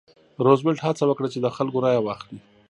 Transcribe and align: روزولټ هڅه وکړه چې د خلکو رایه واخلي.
روزولټ 0.45 0.77
هڅه 0.85 1.03
وکړه 1.07 1.27
چې 1.33 1.39
د 1.41 1.47
خلکو 1.55 1.83
رایه 1.85 2.01
واخلي. 2.03 2.39